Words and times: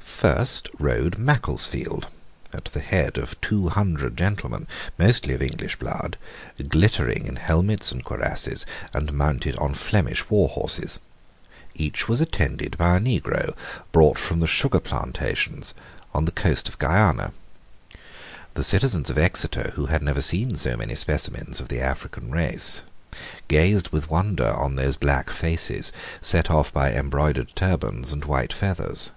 First 0.00 0.68
rode 0.80 1.16
Macclesfield 1.18 2.08
at 2.52 2.64
the 2.64 2.80
head 2.80 3.16
of 3.18 3.40
two 3.40 3.68
hundred 3.68 4.16
gentlemen, 4.18 4.66
mostly 4.98 5.32
of 5.34 5.40
English 5.42 5.76
blood, 5.78 6.16
glittering 6.68 7.26
in 7.26 7.36
helmets 7.36 7.92
and 7.92 8.04
cuirasses, 8.04 8.66
and 8.92 9.12
mounted 9.12 9.56
on 9.58 9.74
Flemish 9.74 10.28
war 10.28 10.48
horses. 10.48 10.98
Each 11.76 12.08
was 12.08 12.20
attended 12.20 12.76
by 12.76 12.96
a 12.96 13.00
negro, 13.00 13.54
brought 13.92 14.18
from 14.18 14.40
the 14.40 14.48
sugar 14.48 14.80
plantations 14.80 15.74
on 16.12 16.24
the 16.24 16.32
coast 16.32 16.68
of 16.68 16.78
Guiana. 16.80 17.32
The 18.54 18.64
citizens 18.64 19.08
of 19.10 19.18
Exeter, 19.18 19.70
who 19.76 19.86
had 19.86 20.02
never 20.02 20.20
seen 20.22 20.56
so 20.56 20.76
many 20.76 20.96
specimens 20.96 21.60
of 21.60 21.68
the 21.68 21.80
African 21.80 22.32
race, 22.32 22.82
gazed 23.46 23.90
with 23.90 24.10
wonder 24.10 24.48
on 24.52 24.74
those 24.74 24.96
black 24.96 25.30
faces 25.30 25.92
set 26.20 26.50
off 26.50 26.72
by 26.72 26.92
embroidered 26.92 27.52
turbans 27.54 28.10
and 28.12 28.24
white 28.24 28.52
feathers. 28.52 29.12